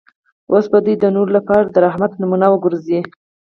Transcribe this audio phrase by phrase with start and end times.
[0.51, 2.99] اوس به دی د نورو لپاره د رحمت نمونه وګرځي.